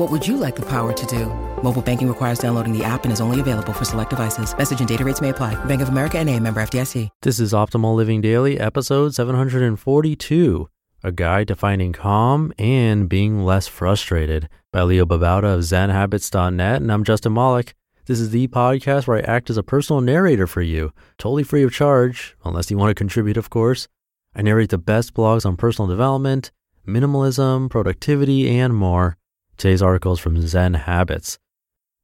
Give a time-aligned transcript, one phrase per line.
[0.00, 1.26] What would you like the power to do?
[1.62, 4.56] Mobile banking requires downloading the app and is only available for select devices.
[4.56, 5.62] Message and data rates may apply.
[5.66, 7.10] Bank of America and a member FDIC.
[7.20, 10.70] This is Optimal Living Daily, episode 742
[11.04, 16.80] A Guide to Finding Calm and Being Less Frustrated by Leo Babauta of ZenHabits.net.
[16.80, 17.74] And I'm Justin Malik.
[18.06, 21.62] This is the podcast where I act as a personal narrator for you, totally free
[21.62, 23.86] of charge, unless you want to contribute, of course.
[24.34, 26.52] I narrate the best blogs on personal development,
[26.88, 29.18] minimalism, productivity, and more.
[29.60, 31.38] Today's article is from Zen Habits.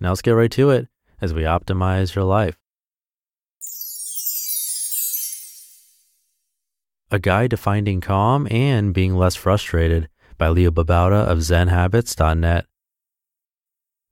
[0.00, 0.88] Now let's get right to it
[1.20, 2.56] as we optimize your life.
[7.10, 12.64] A Guide to Finding Calm and Being Less Frustrated by Leo Babauta of ZenHabits.net.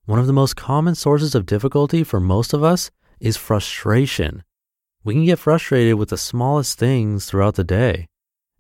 [0.05, 4.45] One of the most common sources of difficulty for most of us is frustration.
[5.03, 8.07] We can get frustrated with the smallest things throughout the day,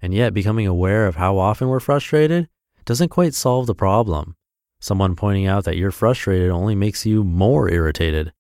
[0.01, 2.49] and yet becoming aware of how often we're frustrated
[2.87, 4.37] doesn't quite solve the problem.
[4.81, 8.33] Someone pointing out that you're frustrated only makes you more irritated.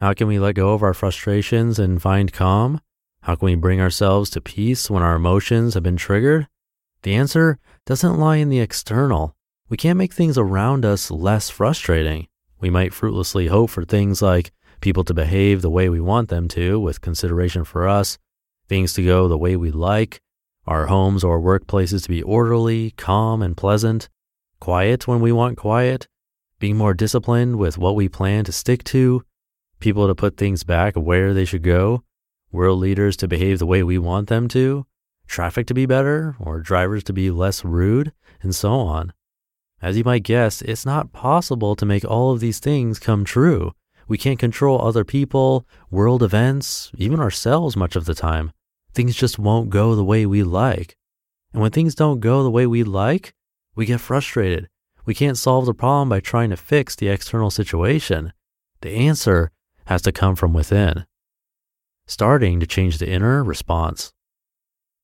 [0.00, 2.80] How can we let go of our frustrations and find calm?
[3.20, 6.48] How can we bring ourselves to peace when our emotions have been triggered?
[7.02, 9.36] The answer doesn't lie in the external.
[9.68, 12.28] We can't make things around us less frustrating.
[12.58, 16.48] We might fruitlessly hope for things like people to behave the way we want them
[16.48, 18.16] to with consideration for us,
[18.66, 20.22] things to go the way we like,
[20.66, 24.08] our homes or workplaces to be orderly, calm, and pleasant
[24.60, 26.08] quiet when we want quiet,
[26.58, 29.22] being more disciplined with what we plan to stick to,
[29.80, 32.02] people to put things back where they should go,
[32.50, 34.86] world leaders to behave the way we want them to,
[35.26, 38.12] traffic to be better, or drivers to be less rude,
[38.42, 39.12] and so on.
[39.82, 43.72] As you might guess, it's not possible to make all of these things come true.
[44.08, 48.52] We can't control other people, world events, even ourselves much of the time.
[48.94, 50.96] Things just won't go the way we like.
[51.52, 53.34] And when things don't go the way we like,
[53.76, 54.68] we get frustrated.
[55.04, 58.32] We can't solve the problem by trying to fix the external situation.
[58.80, 59.52] The answer
[59.84, 61.06] has to come from within.
[62.06, 64.12] Starting to change the inner response.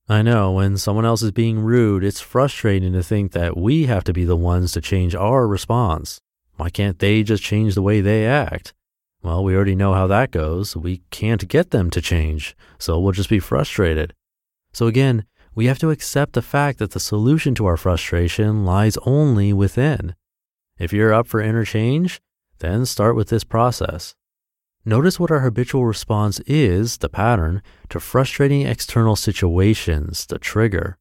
[0.09, 4.03] I know when someone else is being rude, it's frustrating to think that we have
[4.05, 6.21] to be the ones to change our response.
[6.57, 8.75] Why can't they just change the way they act?
[9.23, 10.77] Well, we already know how that goes.
[10.77, 14.15] We can't get them to change, so we'll just be frustrated.
[14.73, 15.25] So again,
[15.55, 20.15] we have to accept the fact that the solution to our frustration lies only within.
[20.79, 22.21] If you're up for interchange,
[22.59, 24.15] then start with this process.
[24.85, 30.99] Notice what our habitual response is, the pattern, to frustrating external situations, the trigger.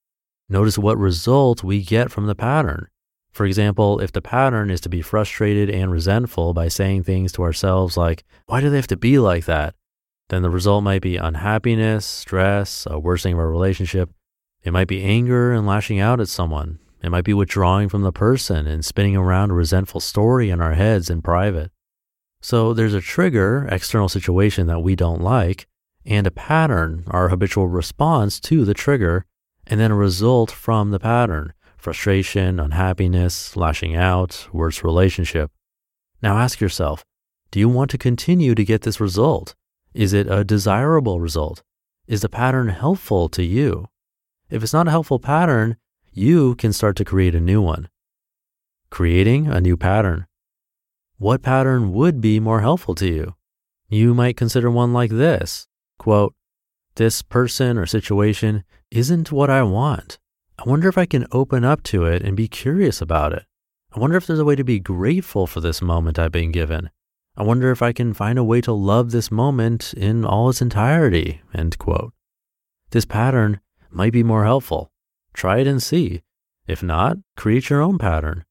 [0.49, 2.87] Notice what result we get from the pattern.
[3.31, 7.43] For example, if the pattern is to be frustrated and resentful by saying things to
[7.43, 9.73] ourselves like, why do they have to be like that?
[10.29, 14.11] Then the result might be unhappiness, stress, a worsening of our relationship,
[14.63, 16.79] it might be anger and lashing out at someone.
[17.01, 20.73] It might be withdrawing from the person and spinning around a resentful story in our
[20.73, 21.71] heads in private.
[22.41, 25.67] So there's a trigger, external situation that we don't like,
[26.05, 29.25] and a pattern, our habitual response to the trigger,
[29.65, 35.49] and then a result from the pattern frustration, unhappiness, lashing out, worse relationship.
[36.21, 37.03] Now ask yourself
[37.49, 39.55] do you want to continue to get this result?
[39.93, 41.63] Is it a desirable result?
[42.07, 43.87] Is the pattern helpful to you?
[44.51, 45.77] If it's not a helpful pattern,
[46.11, 47.87] you can start to create a new one.
[48.89, 50.27] Creating a new pattern.
[51.17, 53.35] What pattern would be more helpful to you?
[53.87, 55.67] You might consider one like this
[55.97, 56.33] quote,
[56.95, 60.19] This person or situation isn't what I want.
[60.59, 63.45] I wonder if I can open up to it and be curious about it.
[63.95, 66.89] I wonder if there's a way to be grateful for this moment I've been given.
[67.37, 70.61] I wonder if I can find a way to love this moment in all its
[70.61, 71.41] entirety.
[71.53, 72.13] End quote.
[72.89, 73.61] This pattern
[73.93, 74.91] might be more helpful.
[75.33, 76.21] Try it and see.
[76.67, 78.45] If not, create your own pattern.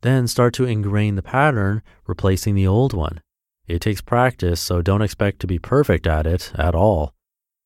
[0.00, 3.20] Then start to ingrain the pattern, replacing the old one.
[3.66, 7.14] It takes practice, so don't expect to be perfect at it at all.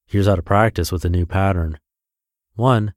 [0.06, 1.78] Here's how to practice with a new pattern.
[2.54, 2.92] 1.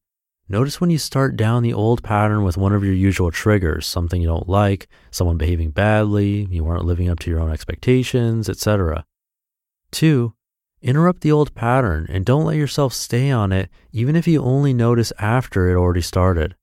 [0.47, 4.21] Notice when you start down the old pattern with one of your usual triggers, something
[4.21, 9.05] you don't like, someone behaving badly, you aren't living up to your own expectations, etc.
[9.91, 10.33] 2.
[10.85, 14.71] Interrupt the old pattern and don't let yourself stay on it, even if you only
[14.71, 16.55] notice after it already started.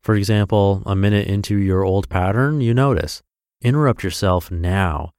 [0.00, 3.24] For example, a minute into your old pattern, you notice.
[3.60, 5.10] Interrupt yourself now.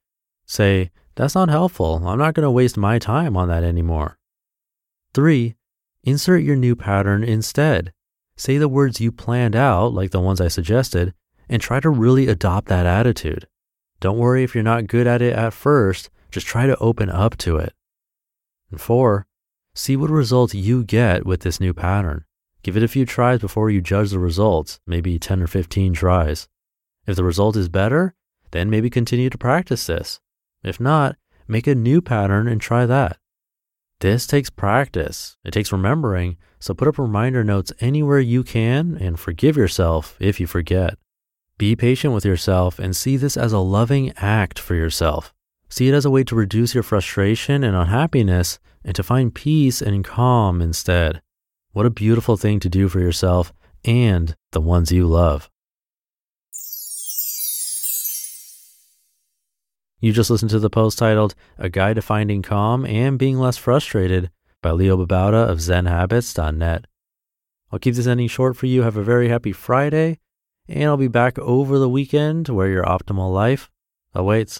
[0.45, 2.07] Say, that's not helpful.
[2.07, 4.17] I'm not going to waste my time on that anymore.
[5.13, 5.55] Three,
[6.05, 7.91] insert your new pattern instead.
[8.37, 11.13] Say the words you planned out, like the ones I suggested,
[11.49, 13.45] and try to really adopt that attitude.
[13.99, 17.35] Don't worry if you're not good at it at first, just try to open up
[17.39, 17.73] to it.
[18.71, 19.27] And four,
[19.73, 22.25] see what results you get with this new pattern.
[22.63, 26.47] Give it a few tries before you judge the results, maybe 10 or 15 tries.
[27.05, 28.13] If the result is better,
[28.51, 30.19] then maybe continue to practice this.
[30.63, 31.15] If not,
[31.47, 33.17] make a new pattern and try that.
[33.99, 35.37] This takes practice.
[35.43, 36.37] It takes remembering.
[36.59, 40.97] So put up reminder notes anywhere you can and forgive yourself if you forget.
[41.57, 45.33] Be patient with yourself and see this as a loving act for yourself.
[45.69, 49.81] See it as a way to reduce your frustration and unhappiness and to find peace
[49.81, 51.21] and calm instead.
[51.73, 53.53] What a beautiful thing to do for yourself
[53.83, 55.49] and the ones you love.
[59.99, 63.57] You just listened to the post titled A Guide to Finding Calm and Being Less
[63.57, 64.29] Frustrated
[64.61, 66.85] by Leo Babauta of ZenHabits.net.
[67.71, 68.83] I'll keep this ending short for you.
[68.83, 70.19] Have a very happy Friday,
[70.69, 73.69] and I'll be back over the weekend where your optimal life
[74.13, 74.55] awaits.